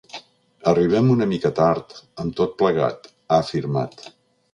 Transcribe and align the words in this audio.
Arribem 0.69 1.11
una 1.15 1.27
mica 1.33 1.51
tard 1.59 1.93
amb 2.23 2.33
tot 2.39 2.57
plegat, 2.63 3.11
ha 3.29 3.39
afirmat. 3.45 4.03